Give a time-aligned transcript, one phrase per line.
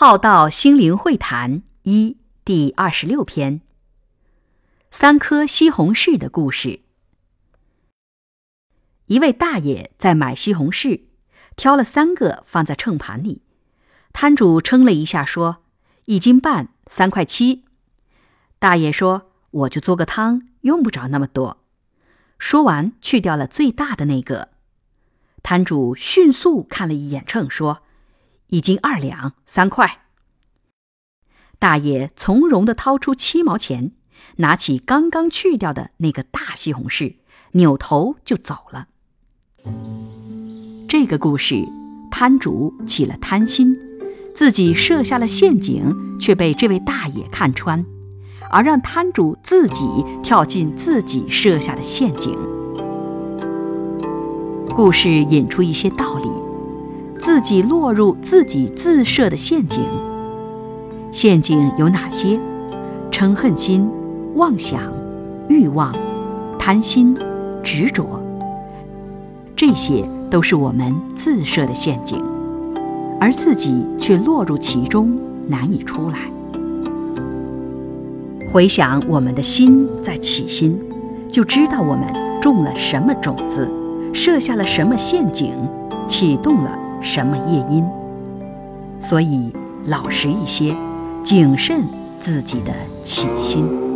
[0.00, 3.62] 浩道心灵会谈一第二十六篇：
[4.92, 6.82] 三颗西红柿的故事。
[9.06, 11.00] 一位大爷在买西红柿，
[11.56, 13.42] 挑了三个放在秤盘里。
[14.12, 15.64] 摊主称了一下，说
[16.06, 17.64] ：“一斤半，三块七。”
[18.60, 21.64] 大爷说：“我就做个汤，用不着那么多。”
[22.38, 24.50] 说完，去掉了最大的那个。
[25.42, 27.82] 摊主迅速看了一眼秤，说。
[28.48, 30.02] 一斤二两三块。
[31.58, 33.92] 大爷从容的掏出七毛钱，
[34.36, 37.16] 拿起刚刚去掉的那个大西红柿，
[37.52, 38.88] 扭头就走了。
[40.88, 41.66] 这个故事，
[42.10, 43.76] 摊主起了贪心，
[44.34, 47.84] 自己设下了陷阱，却被这位大爷看穿，
[48.50, 49.84] 而让摊主自己
[50.22, 52.38] 跳进自己设下的陷阱。
[54.74, 56.47] 故事引出一些道理。
[57.38, 59.80] 自己落入自己自设的陷阱。
[61.12, 62.36] 陷阱有哪些？
[63.12, 63.88] 嗔恨心、
[64.34, 64.82] 妄想、
[65.46, 65.94] 欲望、
[66.58, 67.16] 贪心、
[67.62, 68.20] 执着，
[69.54, 72.20] 这些都是我们自设的陷阱，
[73.20, 75.16] 而自己却落入其中，
[75.46, 76.18] 难以出来。
[78.52, 80.76] 回想我们的心在起心，
[81.30, 82.02] 就知道我们
[82.42, 83.70] 种了什么种子，
[84.12, 85.54] 设下了什么陷阱，
[86.08, 86.87] 启动了。
[87.00, 87.84] 什么夜莺？
[89.00, 89.52] 所以
[89.86, 90.74] 老实一些，
[91.24, 91.84] 谨慎
[92.18, 93.87] 自己的起心。